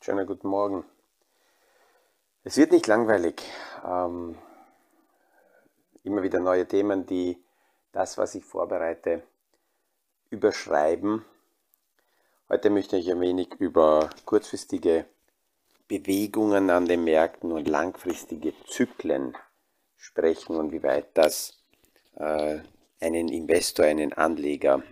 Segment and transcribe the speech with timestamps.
[0.00, 0.84] Schönen guten Morgen.
[2.44, 3.42] Es wird nicht langweilig.
[3.84, 4.38] Ähm,
[6.04, 7.42] immer wieder neue Themen, die
[7.90, 9.24] das, was ich vorbereite,
[10.30, 11.24] überschreiben.
[12.48, 15.06] Heute möchte ich ein wenig über kurzfristige
[15.88, 19.36] Bewegungen an den Märkten und langfristige Zyklen
[19.96, 21.60] sprechen und wie weit das
[22.14, 22.60] äh,
[23.00, 24.82] einen Investor, einen Anleger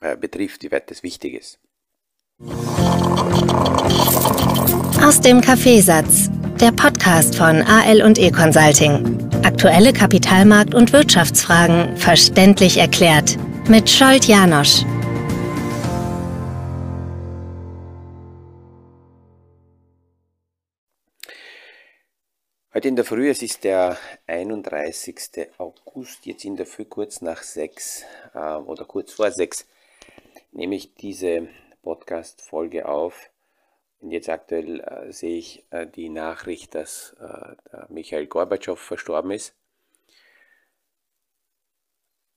[0.00, 1.58] äh, betrifft, wie weit das wichtig ist.
[5.02, 9.18] Aus dem Kaffeesatz, der Podcast von AL und E Consulting.
[9.44, 13.36] Aktuelle Kapitalmarkt- und Wirtschaftsfragen verständlich erklärt
[13.68, 14.84] mit Scholt Janosch.
[22.78, 25.48] Heute in der Früh, es ist der 31.
[25.58, 28.04] August, jetzt in der Früh kurz nach sechs
[28.34, 29.66] äh, oder kurz vor sechs,
[30.52, 31.48] nehme ich diese
[31.82, 33.30] Podcast-Folge auf.
[33.98, 37.56] Und jetzt aktuell äh, sehe ich äh, die Nachricht, dass äh,
[37.88, 39.56] Michael Gorbatschow verstorben ist.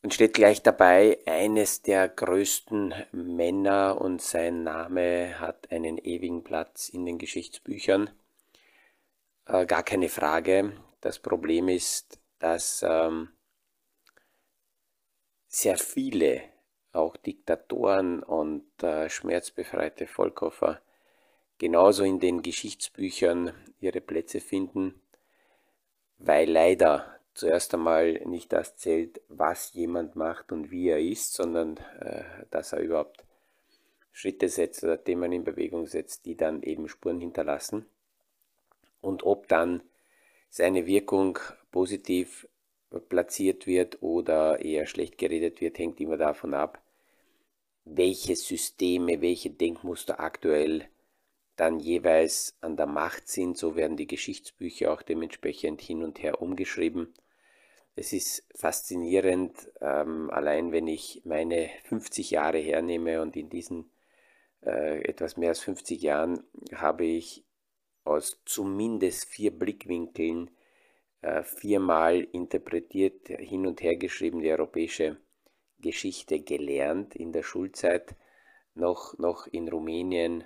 [0.02, 6.90] Und steht gleich dabei, eines der größten Männer und sein Name hat einen ewigen Platz
[6.90, 8.10] in den Geschichtsbüchern.
[9.52, 10.72] Äh, gar keine Frage.
[11.02, 13.30] Das Problem ist, dass ähm,
[15.48, 16.44] sehr viele,
[16.94, 20.82] auch Diktatoren und äh, schmerzbefreite Vollkoffer,
[21.58, 25.02] genauso in den Geschichtsbüchern ihre Plätze finden,
[26.18, 31.76] weil leider zuerst einmal nicht das zählt, was jemand macht und wie er ist, sondern
[32.00, 33.26] äh, dass er überhaupt
[34.14, 37.86] Schritte setzt oder Themen in Bewegung setzt, die dann eben Spuren hinterlassen
[39.02, 39.84] und ob dann
[40.50, 41.40] seine Wirkung
[41.72, 42.48] positiv
[43.10, 46.82] platziert wird oder eher schlecht geredet wird, hängt immer davon ab,
[47.86, 50.88] welche Systeme, welche Denkmuster aktuell
[51.56, 53.58] dann jeweils an der Macht sind.
[53.58, 57.14] So werden die Geschichtsbücher auch dementsprechend hin und her umgeschrieben.
[57.96, 63.92] Es ist faszinierend, ähm, allein wenn ich meine 50 Jahre hernehme und in diesen
[64.64, 67.44] äh, etwas mehr als 50 Jahren habe ich
[68.04, 70.52] aus zumindest vier Blickwinkeln
[71.22, 75.18] äh, viermal interpretiert, hin und her geschrieben, die europäische
[75.80, 78.16] Geschichte gelernt in der Schulzeit,
[78.74, 80.44] noch, noch in Rumänien,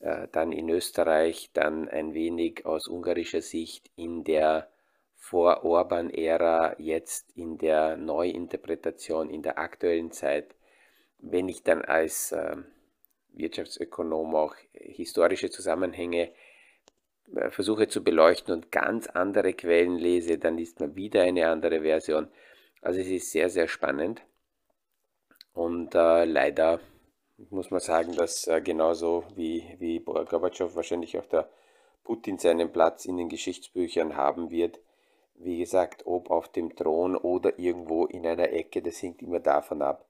[0.00, 4.70] äh, dann in Österreich, dann ein wenig aus ungarischer Sicht in der
[5.14, 10.54] Vor-Orban-Ära, jetzt in der Neuinterpretation, in der aktuellen Zeit.
[11.18, 12.56] Wenn ich dann als äh,
[13.32, 16.32] Wirtschaftsökonom auch historische Zusammenhänge
[17.50, 22.28] versuche zu beleuchten und ganz andere Quellen lese, dann liest man wieder eine andere Version.
[22.82, 24.22] Also es ist sehr, sehr spannend.
[25.52, 26.80] Und äh, leider
[27.50, 31.48] muss man sagen, dass äh, genauso wie, wie Gorbatschow wahrscheinlich auch der
[32.04, 34.80] Putin seinen Platz in den Geschichtsbüchern haben wird.
[35.34, 39.82] Wie gesagt, ob auf dem Thron oder irgendwo in einer Ecke, das hängt immer davon
[39.82, 40.06] ab,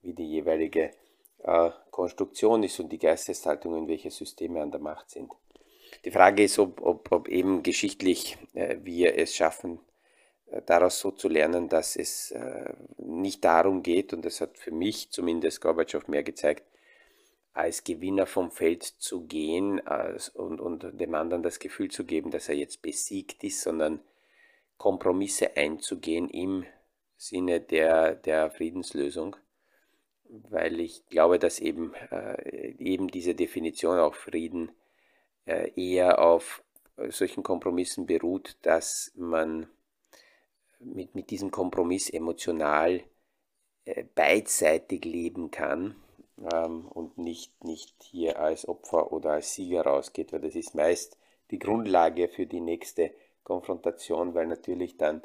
[0.00, 0.90] wie die jeweilige
[1.38, 5.30] äh, Konstruktion ist und die Geisteshaltung, in welche Systeme an der Macht sind.
[6.04, 9.78] Die Frage ist, ob, ob, ob eben geschichtlich äh, wir es schaffen,
[10.46, 14.72] äh, daraus so zu lernen, dass es äh, nicht darum geht, und das hat für
[14.72, 16.64] mich zumindest Gorbatschow mehr gezeigt,
[17.52, 22.30] als Gewinner vom Feld zu gehen als, und, und dem anderen das Gefühl zu geben,
[22.30, 24.00] dass er jetzt besiegt ist, sondern
[24.78, 26.64] Kompromisse einzugehen im
[27.16, 29.36] Sinne der, der Friedenslösung,
[30.24, 34.72] weil ich glaube, dass eben, äh, eben diese Definition auch Frieden
[35.46, 36.62] eher auf
[36.96, 39.66] äh, solchen Kompromissen beruht, dass man
[40.78, 43.02] mit, mit diesem Kompromiss emotional
[43.84, 45.96] äh, beidseitig leben kann
[46.52, 51.16] ähm, und nicht, nicht hier als Opfer oder als Sieger rausgeht, weil das ist meist
[51.50, 53.12] die Grundlage für die nächste
[53.44, 55.22] Konfrontation, weil natürlich dann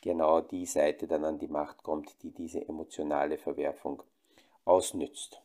[0.00, 4.02] genau die Seite dann an die Macht kommt, die diese emotionale Verwerfung
[4.64, 5.40] ausnützt.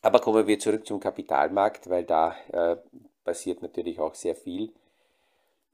[0.00, 2.76] Aber kommen wir zurück zum Kapitalmarkt, weil da äh,
[3.24, 4.72] passiert natürlich auch sehr viel.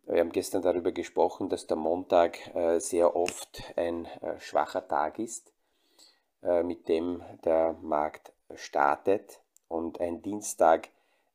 [0.07, 5.19] Wir haben gestern darüber gesprochen, dass der Montag äh, sehr oft ein äh, schwacher Tag
[5.19, 5.53] ist,
[6.43, 10.89] äh, mit dem der Markt startet und ein Dienstag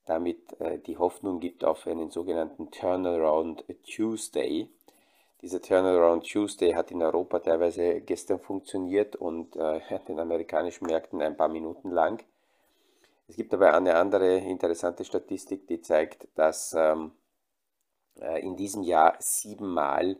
[0.05, 4.67] damit die Hoffnung gibt auf einen sogenannten Turnaround Tuesday.
[5.41, 9.55] Dieser Turnaround Tuesday hat in Europa teilweise gestern funktioniert und
[10.09, 12.21] den amerikanischen Märkten ein paar Minuten lang.
[13.27, 17.11] Es gibt aber eine andere interessante Statistik, die zeigt, dass ähm,
[18.19, 20.17] äh, in diesem Jahr siebenmal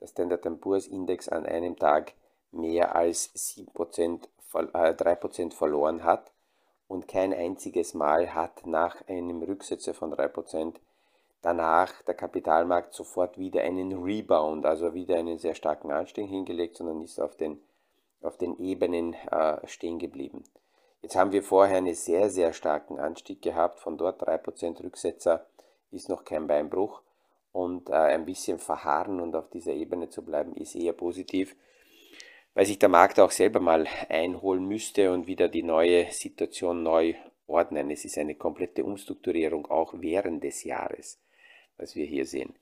[0.00, 2.14] der Standard Poor's Index an einem Tag
[2.52, 6.32] mehr als 7%, äh, 3% verloren hat
[6.86, 10.76] und kein einziges Mal hat nach einem Rücksetzer von 3%
[11.42, 17.02] danach der Kapitalmarkt sofort wieder einen Rebound, also wieder einen sehr starken Anstieg hingelegt, sondern
[17.02, 17.60] ist auf den,
[18.22, 20.44] auf den Ebenen äh, stehen geblieben.
[21.04, 25.46] Jetzt haben wir vorher einen sehr, sehr starken Anstieg gehabt, von dort 3% Rücksetzer
[25.90, 27.02] ist noch kein Beinbruch
[27.52, 31.54] und äh, ein bisschen verharren und auf dieser Ebene zu bleiben ist eher positiv
[32.54, 37.14] weil sich der Markt auch selber mal einholen müsste und wieder die neue Situation neu
[37.46, 37.90] ordnen.
[37.90, 41.18] Es ist eine komplette Umstrukturierung auch während des Jahres,
[41.76, 42.54] was wir hier sehen.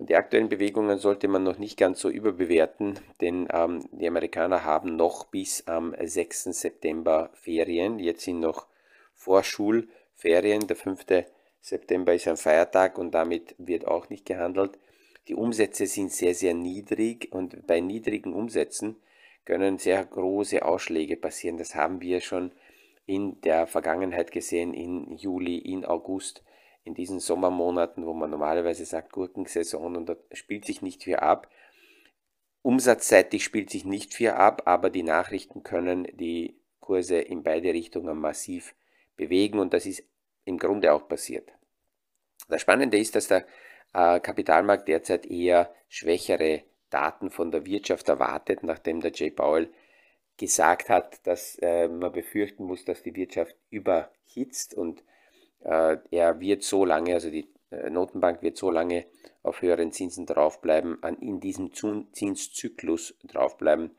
[0.00, 4.94] Die aktuellen Bewegungen sollte man noch nicht ganz so überbewerten, denn ähm, die Amerikaner haben
[4.94, 6.44] noch bis am 6.
[6.44, 7.98] September Ferien.
[7.98, 8.68] Jetzt sind noch
[9.14, 10.68] Vorschulferien.
[10.68, 11.04] Der 5.
[11.60, 14.78] September ist ein Feiertag und damit wird auch nicht gehandelt.
[15.26, 18.96] Die Umsätze sind sehr, sehr niedrig und bei niedrigen Umsätzen
[19.44, 21.58] können sehr große Ausschläge passieren.
[21.58, 22.52] Das haben wir schon
[23.04, 26.44] in der Vergangenheit gesehen, in Juli, in August,
[26.84, 31.50] in diesen Sommermonaten, wo man normalerweise sagt Gurkensaison und da spielt sich nicht viel ab.
[32.62, 38.18] Umsatzseitig spielt sich nicht viel ab, aber die Nachrichten können die Kurse in beide Richtungen
[38.18, 38.74] massiv
[39.16, 40.04] bewegen und das ist
[40.44, 41.52] im Grunde auch passiert.
[42.48, 43.46] Das Spannende ist, dass der
[43.92, 49.70] äh, Kapitalmarkt derzeit eher schwächere Daten von der Wirtschaft erwartet, nachdem der Jay Powell
[50.38, 55.02] gesagt hat, dass äh, man befürchten muss, dass die Wirtschaft überhitzt und
[55.60, 59.06] er wird so lange, also die äh, Notenbank wird so lange
[59.42, 63.90] auf höheren Zinsen draufbleiben, an, in diesem Zinszyklus draufbleiben,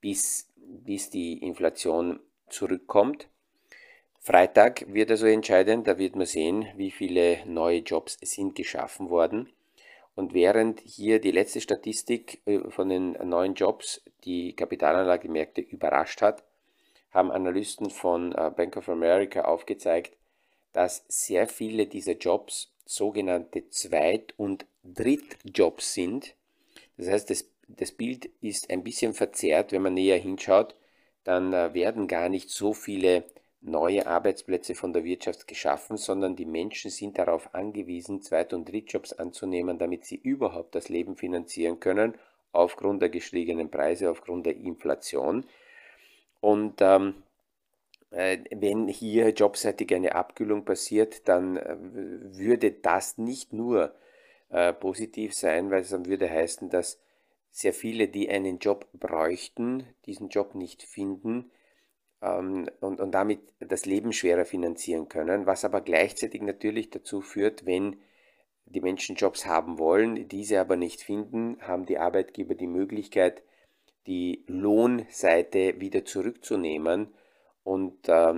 [0.00, 3.28] bis, bis die Inflation zurückkommt.
[4.18, 9.52] Freitag wird also entscheidend, da wird man sehen, wie viele neue Jobs sind geschaffen worden.
[10.14, 16.44] Und während hier die letzte Statistik äh, von den neuen Jobs die Kapitalanlagemärkte überrascht hat,
[17.10, 20.16] haben Analysten von äh, Bank of America aufgezeigt,
[20.72, 26.34] dass sehr viele dieser Jobs sogenannte Zweit- und Drittjobs sind.
[26.96, 30.74] Das heißt, das, das Bild ist ein bisschen verzerrt, wenn man näher hinschaut,
[31.24, 33.24] dann äh, werden gar nicht so viele
[33.60, 39.12] neue Arbeitsplätze von der Wirtschaft geschaffen, sondern die Menschen sind darauf angewiesen, Zweit- und Drittjobs
[39.12, 42.14] anzunehmen, damit sie überhaupt das Leben finanzieren können,
[42.50, 45.44] aufgrund der gestiegenen Preise, aufgrund der Inflation.
[46.40, 47.31] Und ähm, äh,
[48.12, 53.94] wenn hier jobseitig eine Abkühlung passiert, dann äh, würde das nicht nur
[54.50, 57.00] äh, positiv sein, weil es dann würde heißen, dass
[57.50, 61.50] sehr viele, die einen Job bräuchten, diesen Job nicht finden,
[62.20, 67.64] ähm, und, und damit das Leben schwerer finanzieren können, was aber gleichzeitig natürlich dazu führt,
[67.64, 67.96] wenn
[68.66, 73.42] die Menschen Jobs haben wollen, diese aber nicht finden, haben die Arbeitgeber die Möglichkeit,
[74.06, 77.08] die Lohnseite wieder zurückzunehmen
[77.64, 78.34] und äh,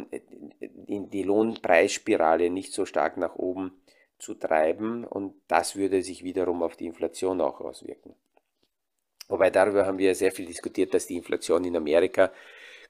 [0.87, 3.73] die Lohnpreisspirale nicht so stark nach oben
[4.19, 8.15] zu treiben und das würde sich wiederum auf die Inflation auch auswirken.
[9.29, 12.31] Wobei darüber haben wir sehr viel diskutiert, dass die Inflation in Amerika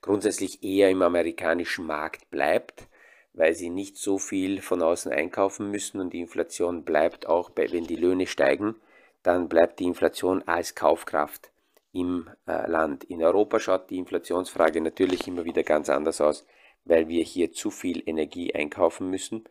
[0.01, 2.89] grundsätzlich eher im amerikanischen Markt bleibt,
[3.33, 7.71] weil sie nicht so viel von außen einkaufen müssen und die Inflation bleibt auch, bei,
[7.73, 8.75] wenn die Löhne steigen,
[9.23, 11.51] dann bleibt die Inflation als Kaufkraft
[11.95, 13.05] im äh, Land.
[13.05, 16.45] In Europa schaut die Inflationsfrage natürlich immer wieder ganz anders aus,
[16.85, 19.45] weil wir hier zu viel Energie einkaufen müssen.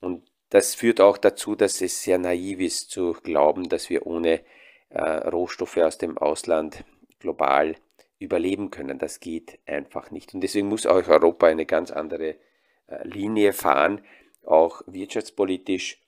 [0.00, 4.40] Und das führt auch dazu, dass es sehr naiv ist zu glauben, dass wir ohne
[4.90, 6.84] äh, Rohstoffe aus dem Ausland
[7.20, 7.74] global
[8.18, 8.98] überleben können.
[8.98, 10.34] Das geht einfach nicht.
[10.34, 12.36] Und deswegen muss auch Europa eine ganz andere
[12.86, 14.02] äh, Linie fahren,
[14.44, 16.00] auch wirtschaftspolitisch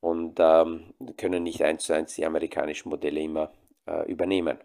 [0.00, 3.52] und ähm, können nicht eins zu eins die amerikanischen Modelle immer
[3.86, 4.58] äh, übernehmen.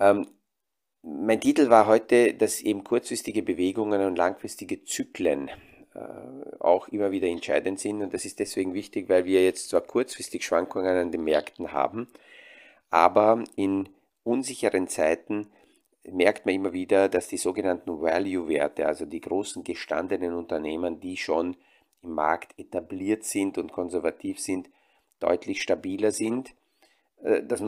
[0.00, 0.26] Ähm,
[1.02, 5.48] mein Titel war heute, dass eben kurzfristige Bewegungen und langfristige Zyklen
[5.94, 8.02] äh, auch immer wieder entscheidend sind.
[8.02, 12.08] Und das ist deswegen wichtig, weil wir jetzt zwar kurzfristig Schwankungen an den Märkten haben,
[12.90, 13.88] aber in
[14.24, 15.48] unsicheren Zeiten
[16.04, 21.56] merkt man immer wieder, dass die sogenannten Value-Werte, also die großen gestandenen Unternehmen, die schon
[22.02, 24.70] im Markt etabliert sind und konservativ sind,
[25.18, 26.54] deutlich stabiler sind.
[27.22, 27.62] Äh, das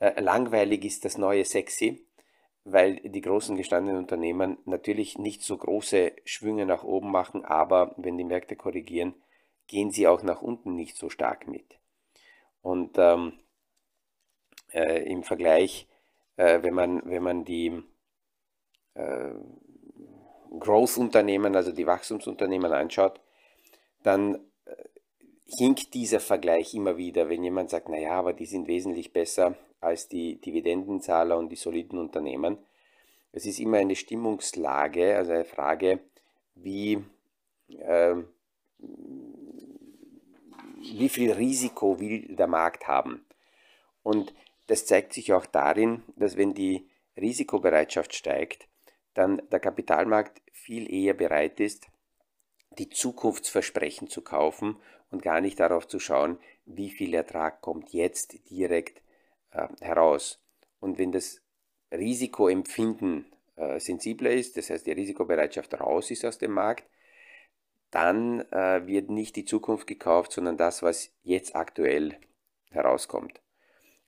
[0.00, 2.04] äh, langweilig ist das neue Sexy,
[2.64, 8.18] weil die großen gestandenen Unternehmen natürlich nicht so große Schwünge nach oben machen, aber wenn
[8.18, 9.14] die Märkte korrigieren,
[9.66, 11.78] gehen sie auch nach unten nicht so stark mit.
[12.62, 13.38] Und ähm,
[14.72, 15.86] äh, im Vergleich,
[16.36, 17.82] äh, wenn, man, wenn man die
[18.94, 19.32] äh,
[20.58, 23.20] Growth-Unternehmen, also die Wachstumsunternehmen anschaut,
[24.02, 24.74] dann äh,
[25.58, 30.08] hinkt dieser Vergleich immer wieder, wenn jemand sagt, naja, aber die sind wesentlich besser als
[30.08, 32.58] die Dividendenzahler und die soliden Unternehmen.
[33.32, 36.00] Es ist immer eine Stimmungslage, also eine Frage,
[36.54, 37.02] wie,
[37.68, 38.16] äh,
[40.78, 43.24] wie viel Risiko will der Markt haben.
[44.02, 44.34] Und
[44.66, 48.68] das zeigt sich auch darin, dass wenn die Risikobereitschaft steigt,
[49.14, 51.88] dann der Kapitalmarkt viel eher bereit ist,
[52.78, 54.76] die Zukunftsversprechen zu kaufen
[55.10, 59.02] und gar nicht darauf zu schauen, wie viel Ertrag kommt jetzt direkt
[59.52, 60.40] äh, heraus.
[60.80, 61.40] Und wenn das
[61.92, 63.26] Risikoempfinden
[63.56, 66.88] äh, sensibler ist, das heißt die Risikobereitschaft raus ist aus dem Markt,
[67.90, 72.16] dann äh, wird nicht die Zukunft gekauft, sondern das, was jetzt aktuell
[72.70, 73.40] herauskommt.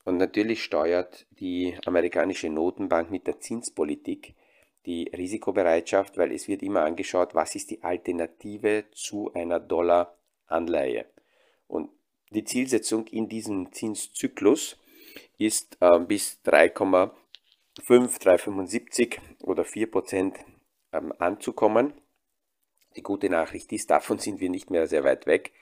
[0.04, 4.34] Und natürlich steuert die amerikanische Notenbank mit der Zinspolitik
[4.86, 11.06] die Risikobereitschaft, weil es wird immer angeschaut, was ist die Alternative zu einer Dollar-Anleihe.
[11.68, 11.90] Und
[12.30, 14.76] die Zielsetzung in diesem Zinszyklus
[15.38, 17.10] ist äh, bis 3,5,
[17.88, 20.36] 3,75 oder 4 Prozent
[20.92, 21.94] ähm, anzukommen.
[22.96, 25.52] Die gute Nachricht ist, davon sind wir nicht mehr sehr weit weg.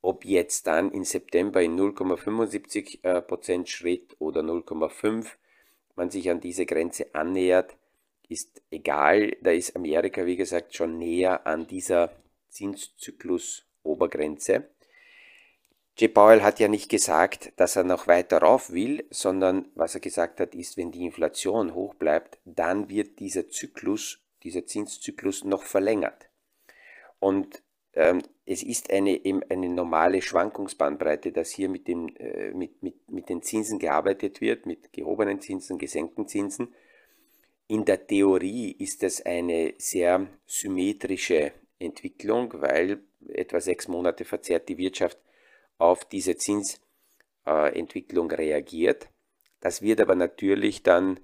[0.00, 5.26] Ob jetzt dann in September in 0,75 äh, Prozent Schritt oder 0,5
[5.96, 7.76] man sich an diese Grenze annähert,
[8.28, 9.36] ist egal.
[9.42, 12.10] Da ist Amerika, wie gesagt, schon näher an dieser
[12.50, 14.68] Zinszyklus-Obergrenze.
[15.96, 16.12] J.
[16.12, 20.40] Powell hat ja nicht gesagt, dass er noch weiter rauf will, sondern was er gesagt
[20.40, 26.28] hat, ist, wenn die Inflation hoch bleibt, dann wird dieser Zyklus, dieser Zinszyklus noch verlängert.
[27.20, 33.08] Und ähm, es ist eine, eine normale Schwankungsbandbreite, dass hier mit, dem, äh, mit, mit,
[33.08, 36.74] mit den Zinsen gearbeitet wird, mit gehobenen Zinsen, gesenkten Zinsen.
[37.68, 42.98] In der Theorie ist das eine sehr symmetrische Entwicklung, weil
[43.28, 45.18] etwa sechs Monate verzerrt die Wirtschaft
[45.78, 49.08] auf diese Zinsentwicklung reagiert.
[49.60, 51.20] Das wird aber natürlich dann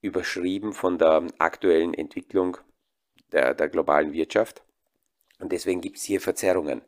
[0.00, 2.58] überschrieben von der aktuellen Entwicklung
[3.32, 4.62] der, der globalen Wirtschaft.
[5.38, 6.82] Und deswegen gibt es hier Verzerrungen.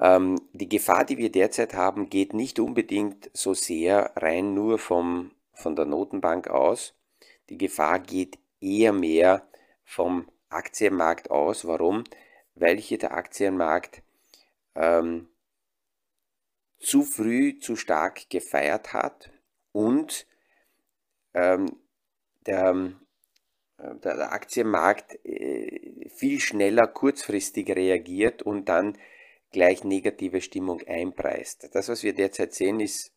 [0.00, 5.30] Ähm, die Gefahr, die wir derzeit haben, geht nicht unbedingt so sehr rein nur vom,
[5.52, 6.94] von der Notenbank aus.
[7.48, 9.46] Die Gefahr geht eher mehr
[9.84, 11.66] vom Aktienmarkt aus.
[11.66, 12.04] Warum?
[12.54, 14.02] Weil hier der Aktienmarkt
[14.74, 15.28] ähm,
[16.84, 19.30] zu früh zu stark gefeiert hat
[19.72, 20.26] und
[21.34, 21.76] ähm,
[22.46, 22.92] der,
[23.78, 28.98] äh, der, Aktienmarkt äh, viel schneller kurzfristig reagiert und dann
[29.50, 31.68] gleich negative Stimmung einpreist.
[31.74, 33.12] Das, was wir derzeit sehen, ist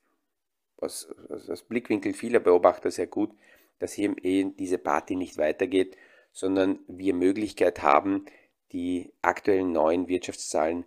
[0.77, 3.31] aus, aus Blickwinkel vieler Beobachter sehr gut,
[3.79, 5.97] dass hier eben diese Party nicht weitergeht,
[6.31, 8.25] sondern wir Möglichkeit haben,
[8.71, 10.85] die aktuellen neuen Wirtschaftszahlen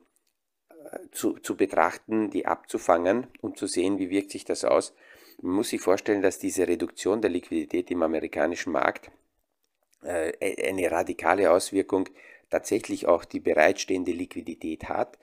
[1.12, 4.94] zu, zu betrachten, die abzufangen und zu sehen, wie wirkt sich das aus.
[5.40, 9.10] Man muss sich vorstellen, dass diese Reduktion der Liquidität im amerikanischen Markt
[10.04, 12.08] äh, e, eine radikale Auswirkung
[12.50, 15.18] tatsächlich auch die bereitstehende Liquidität hat.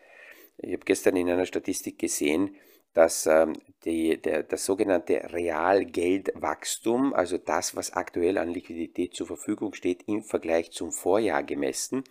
[0.58, 2.56] Ich habe gestern in einer Statistik gesehen,
[2.94, 3.54] dass ähm,
[3.86, 10.24] die, der, das sogenannte Realgeldwachstum, also das, was aktuell an Liquidität zur Verfügung steht, im
[10.24, 12.04] Vergleich zum Vorjahr gemessen,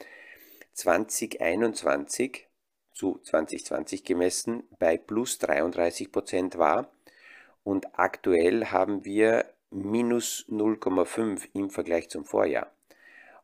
[0.75, 2.47] 2021
[2.97, 6.91] zu 2020 gemessen bei plus 33 Prozent war
[7.63, 12.73] und aktuell haben wir minus 0,5 im Vergleich zum Vorjahr.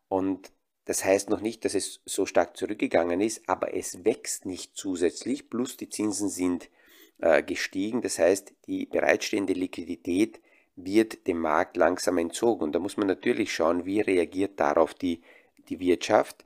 [0.08, 0.52] Und
[0.86, 5.50] das heißt noch nicht, dass es so stark zurückgegangen ist, aber es wächst nicht zusätzlich,
[5.50, 6.70] plus die Zinsen sind
[7.18, 8.00] äh, gestiegen.
[8.00, 10.40] Das heißt, die bereitstehende Liquidität
[10.74, 12.64] wird dem Markt langsam entzogen.
[12.64, 15.22] Und da muss man natürlich schauen, wie reagiert darauf die,
[15.68, 16.44] die Wirtschaft.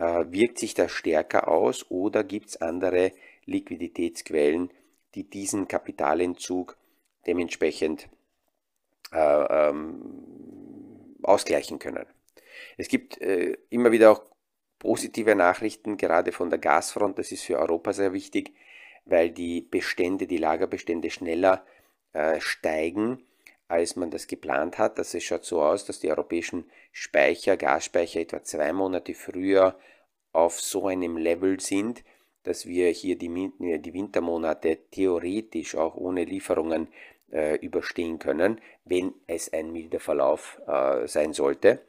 [0.00, 3.12] Äh, wirkt sich das stärker aus oder gibt es andere
[3.44, 4.70] Liquiditätsquellen,
[5.14, 6.78] die diesen Kapitalentzug
[7.26, 8.08] dementsprechend
[9.12, 12.06] äh, ähm, ausgleichen können?
[12.78, 14.22] Es gibt äh, immer wieder auch
[14.78, 17.18] positive Nachrichten, gerade von der Gasfront.
[17.18, 18.54] Das ist für Europa sehr wichtig,
[19.04, 21.62] weil die Bestände, die Lagerbestände schneller
[22.14, 23.22] äh, steigen
[23.70, 24.98] als man das geplant hat.
[24.98, 29.78] Also es schaut so aus, dass die europäischen Speicher, Gasspeicher etwa zwei Monate früher
[30.32, 32.04] auf so einem Level sind,
[32.42, 36.88] dass wir hier die, die Wintermonate theoretisch auch ohne Lieferungen
[37.32, 41.80] äh, überstehen können, wenn es ein milder Verlauf äh, sein sollte.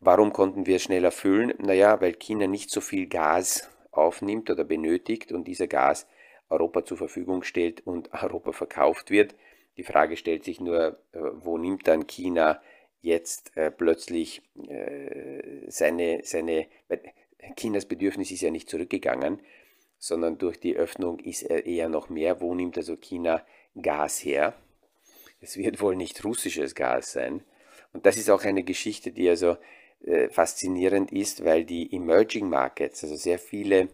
[0.00, 1.52] Warum konnten wir es schneller füllen?
[1.58, 6.06] Naja, weil China nicht so viel Gas aufnimmt oder benötigt und dieser Gas
[6.48, 9.34] Europa zur Verfügung stellt und Europa verkauft wird.
[9.76, 12.60] Die Frage stellt sich nur, äh, wo nimmt dann China
[13.02, 16.66] jetzt äh, plötzlich äh, seine, seine,
[17.56, 19.40] Chinas Bedürfnis ist ja nicht zurückgegangen,
[19.98, 22.40] sondern durch die Öffnung ist er eher noch mehr.
[22.40, 23.44] Wo nimmt also China
[23.74, 24.54] Gas her?
[25.40, 27.42] es wird wohl nicht russisches Gas sein.
[27.92, 29.56] Und das ist auch eine Geschichte, die also
[30.04, 33.88] äh, faszinierend ist, weil die Emerging Markets, also sehr viele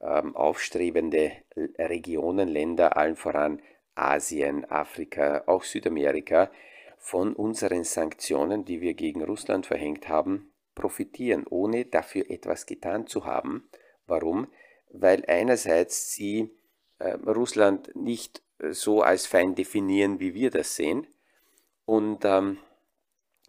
[0.00, 1.32] ähm, aufstrebende
[1.78, 3.62] Regionen, Länder, allen voran
[3.94, 6.50] Asien, Afrika, auch Südamerika,
[6.98, 13.24] von unseren Sanktionen, die wir gegen Russland verhängt haben, profitieren, ohne dafür etwas getan zu
[13.24, 13.68] haben.
[14.06, 14.46] Warum?
[14.90, 16.50] Weil einerseits sie
[16.98, 21.06] äh, Russland nicht äh, so als Feind definieren, wie wir das sehen.
[21.84, 22.58] Und ähm,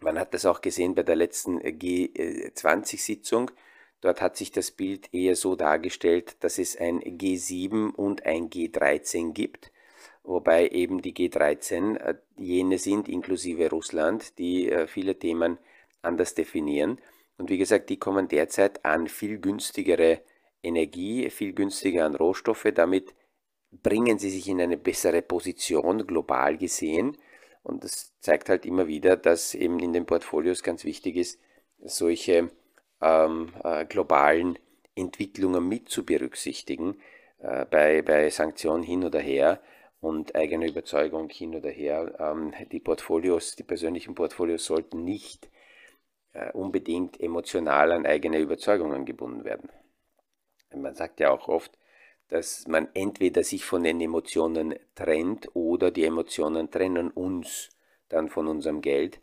[0.00, 3.50] man hat das auch gesehen bei der letzten G20-Sitzung.
[4.00, 9.32] Dort hat sich das Bild eher so dargestellt, dass es ein G7 und ein G13
[9.32, 9.70] gibt,
[10.22, 15.58] wobei eben die G13 äh, jene sind, inklusive Russland, die äh, viele Themen
[16.02, 16.98] anders definieren.
[17.40, 20.20] Und wie gesagt, die kommen derzeit an viel günstigere
[20.62, 22.66] Energie, viel günstiger an Rohstoffe.
[22.74, 23.14] Damit
[23.70, 27.16] bringen sie sich in eine bessere Position global gesehen.
[27.62, 31.40] Und das zeigt halt immer wieder, dass eben in den Portfolios ganz wichtig ist,
[31.78, 32.50] solche
[33.00, 34.58] ähm, äh, globalen
[34.94, 37.00] Entwicklungen mit zu berücksichtigen,
[37.38, 39.62] äh, bei, bei Sanktionen hin oder her
[40.02, 42.16] und eigene Überzeugung hin oder her.
[42.18, 45.49] Ähm, die Portfolios, die persönlichen Portfolios sollten nicht
[46.52, 49.68] unbedingt emotional an eigene Überzeugungen gebunden werden.
[50.74, 51.76] Man sagt ja auch oft,
[52.28, 57.70] dass man entweder sich von den Emotionen trennt oder die Emotionen trennen uns
[58.08, 59.20] dann von unserem Geld,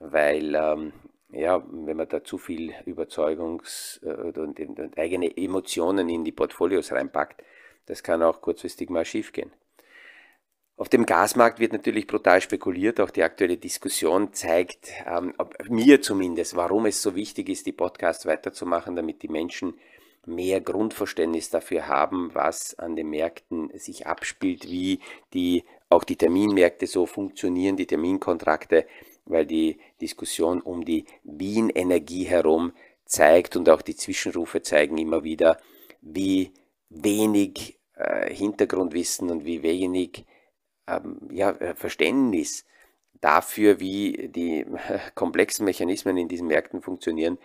[0.00, 0.92] weil ähm,
[1.30, 6.92] ja, wenn man da zu viel Überzeugungs- äh, und, und, eigene Emotionen in die Portfolios
[6.92, 7.42] reinpackt,
[7.86, 9.52] das kann auch kurzfristig mal schiefgehen.
[10.78, 13.00] Auf dem Gasmarkt wird natürlich brutal spekuliert.
[13.00, 15.34] Auch die aktuelle Diskussion zeigt ähm,
[15.68, 19.74] mir zumindest, warum es so wichtig ist, die Podcasts weiterzumachen, damit die Menschen
[20.24, 25.00] mehr Grundverständnis dafür haben, was an den Märkten sich abspielt, wie
[25.34, 28.86] die, auch die Terminmärkte so funktionieren, die Terminkontrakte,
[29.24, 32.72] weil die Diskussion um die Wien-Energie herum
[33.04, 35.58] zeigt und auch die Zwischenrufe zeigen immer wieder,
[36.02, 36.52] wie
[36.88, 40.24] wenig äh, Hintergrundwissen und wie wenig
[40.88, 42.64] ähm, ja, äh, Verständnis
[43.20, 44.66] dafür, wie die
[45.14, 47.38] komplexen Mechanismen in diesen Märkten funktionieren,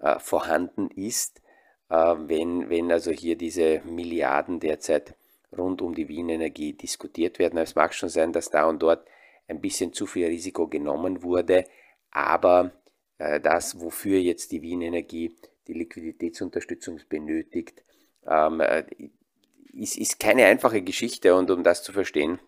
[0.00, 1.40] äh, vorhanden ist
[1.88, 5.14] äh, wenn, wenn also hier diese Milliarden derzeit
[5.56, 7.58] rund um die Wien-Energie diskutiert werden.
[7.58, 9.06] Es mag schon sein, dass da und dort
[9.48, 11.64] ein bisschen zu viel Risiko genommen wurde,
[12.10, 12.72] aber
[13.18, 15.34] äh, das, wofür jetzt die Wien-Energie
[15.66, 17.82] die Liquiditätsunterstützung benötigt,
[18.26, 18.84] ähm, äh,
[19.72, 22.40] ist, ist keine einfache Geschichte und um das zu verstehen,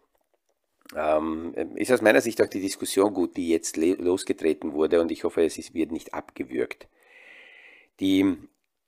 [0.97, 5.25] ähm, ist aus meiner Sicht auch die Diskussion gut, die jetzt losgetreten wurde und ich
[5.25, 6.89] hoffe, es ist, wird nicht abgewürgt.
[8.01, 8.37] Die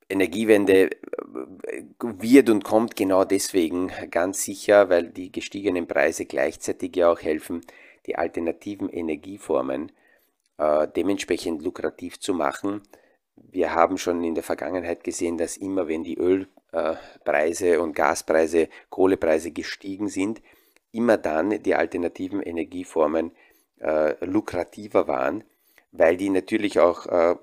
[0.08, 7.10] Energiewende äh, wird und kommt genau deswegen ganz sicher, weil die gestiegenen Preise gleichzeitig ja
[7.10, 7.62] auch helfen,
[8.06, 9.92] die alternativen Energieformen
[10.58, 12.82] äh, dementsprechend lukrativ zu machen.
[13.36, 19.52] Wir haben schon in der Vergangenheit gesehen, dass immer wenn die Ölpreise und Gaspreise, Kohlepreise
[19.52, 20.42] gestiegen sind,
[20.92, 23.32] immer dann die alternativen Energieformen
[23.80, 25.44] äh, lukrativer waren
[25.92, 27.36] weil die natürlich auch äh,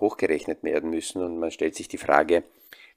[0.00, 1.22] hochgerechnet werden müssen.
[1.22, 2.42] Und man stellt sich die Frage,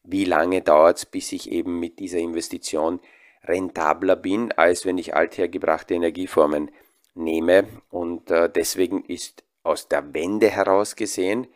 [0.03, 2.99] wie lange dauert es, bis ich eben mit dieser Investition
[3.43, 6.71] rentabler bin, als wenn ich althergebrachte Energieformen
[7.13, 7.67] nehme.
[7.91, 11.47] Und äh, deswegen ist aus der Wende heraus gesehen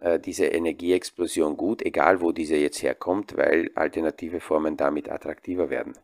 [0.00, 5.94] äh, diese Energieexplosion gut, egal wo diese jetzt herkommt, weil alternative Formen damit attraktiver werden.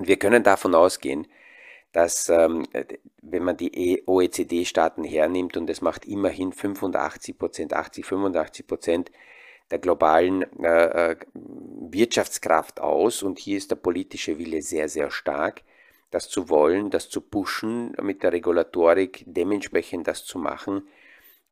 [0.00, 1.26] Und wir können davon ausgehen,
[1.92, 2.66] dass ähm,
[3.20, 9.10] wenn man die e OECD-Staaten hernimmt und es macht immerhin 85 Prozent, 80, 85 Prozent
[9.70, 15.60] der globalen äh, äh, Wirtschaftskraft aus und hier ist der politische Wille sehr, sehr stark,
[16.10, 20.88] das zu wollen, das zu pushen, mit der Regulatorik dementsprechend das zu machen,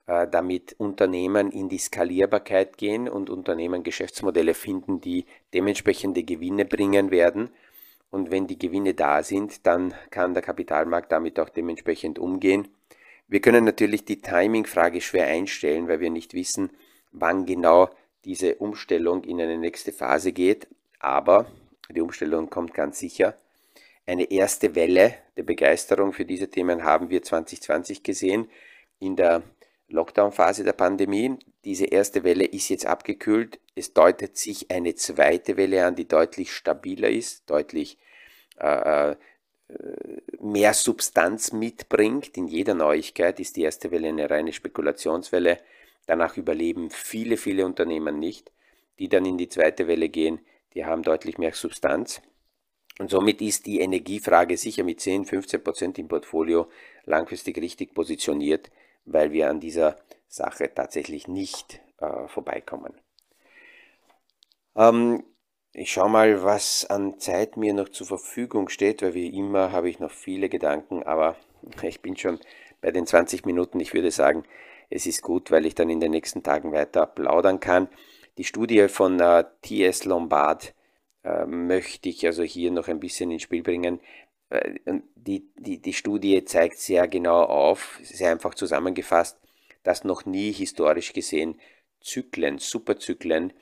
[0.06, 7.10] äh, damit Unternehmen in die Skalierbarkeit gehen und Unternehmen Geschäftsmodelle finden, die dementsprechende Gewinne bringen
[7.10, 7.50] werden
[8.10, 12.68] und wenn die Gewinne da sind, dann kann der Kapitalmarkt damit auch dementsprechend umgehen.
[13.26, 16.70] Wir können natürlich die Timing-Frage schwer einstellen, weil wir nicht wissen,
[17.12, 17.90] wann genau
[18.24, 20.66] diese Umstellung in eine nächste Phase geht.
[20.98, 21.46] Aber
[21.90, 23.36] die Umstellung kommt ganz sicher.
[24.06, 28.48] Eine erste Welle der Begeisterung für diese Themen haben wir 2020 gesehen
[29.00, 29.42] in der
[29.88, 31.38] Lockdown-Phase der Pandemie.
[31.64, 33.60] Diese erste Welle ist jetzt abgekühlt.
[33.74, 37.98] Es deutet sich eine zweite Welle an, die deutlich stabiler ist, deutlich
[38.58, 39.16] äh, äh,
[40.40, 42.36] mehr Substanz mitbringt.
[42.36, 45.58] In jeder Neuigkeit ist die erste Welle eine reine Spekulationswelle.
[46.06, 48.50] Danach überleben viele, viele Unternehmen nicht.
[48.98, 50.40] Die dann in die zweite Welle gehen,
[50.74, 52.20] die haben deutlich mehr Substanz.
[52.98, 56.68] Und somit ist die Energiefrage sicher mit 10, 15 Prozent im Portfolio
[57.04, 58.70] langfristig richtig positioniert,
[59.12, 59.96] weil wir an dieser
[60.28, 62.94] Sache tatsächlich nicht äh, vorbeikommen.
[64.76, 65.24] Ähm,
[65.72, 69.88] ich schaue mal, was an Zeit mir noch zur Verfügung steht, weil wie immer habe
[69.88, 71.36] ich noch viele Gedanken, aber
[71.82, 72.38] ich bin schon
[72.80, 73.80] bei den 20 Minuten.
[73.80, 74.44] Ich würde sagen,
[74.90, 77.88] es ist gut, weil ich dann in den nächsten Tagen weiter plaudern kann.
[78.38, 80.74] Die Studie von äh, TS Lombard
[81.24, 84.00] äh, möchte ich also hier noch ein bisschen ins Spiel bringen.
[84.50, 84.74] Äh,
[85.14, 89.38] die, die, die Studie zeigt sehr genau auf, sehr einfach zusammengefasst,
[89.82, 91.60] dass noch nie historisch gesehen
[92.00, 93.52] Zyklen, Superzyklen,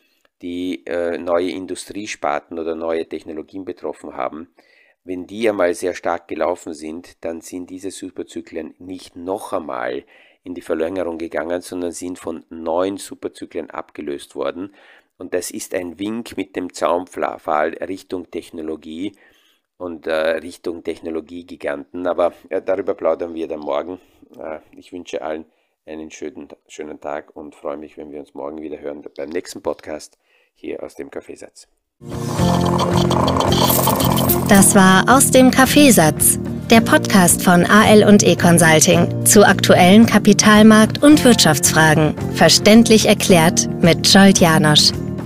[0.42, 4.48] die äh, neue Industriesparten oder neue Technologien betroffen haben,
[5.06, 10.04] wenn die einmal sehr stark gelaufen sind, dann sind diese Superzyklen nicht noch einmal
[10.42, 14.74] in die Verlängerung gegangen, sondern sind von neuen Superzyklen abgelöst worden.
[15.16, 19.12] Und das ist ein Wink mit dem Zaunpfahl Richtung Technologie
[19.78, 22.06] und äh, Richtung Technologiegiganten.
[22.06, 24.00] Aber äh, darüber plaudern wir dann morgen.
[24.38, 25.44] Äh, ich wünsche allen
[25.86, 29.62] einen schönen, schönen Tag und freue mich, wenn wir uns morgen wieder hören beim nächsten
[29.62, 30.18] Podcast
[30.54, 31.68] hier aus dem Kaffeesatz.
[34.48, 36.38] Das war aus dem Kaffeesatz,
[36.70, 44.06] der Podcast von AL und E Consulting zu aktuellen Kapitalmarkt- und Wirtschaftsfragen, verständlich erklärt mit
[44.06, 44.92] Scholt Janosch.